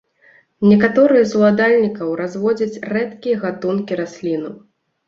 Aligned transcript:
Некаторыя 0.69 1.27
з 1.33 1.37
уладальнікаў 1.41 2.17
разводзяць 2.23 2.81
рэдкія 2.95 3.35
гатункі 3.47 3.93
раслінаў. 4.03 4.53